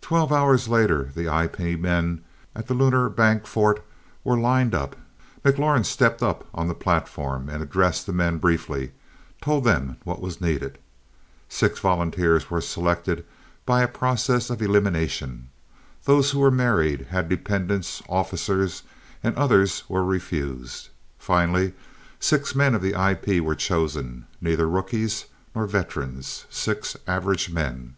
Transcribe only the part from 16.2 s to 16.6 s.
who were